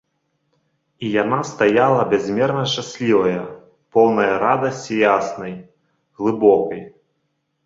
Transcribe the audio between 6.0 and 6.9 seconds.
глыбокай.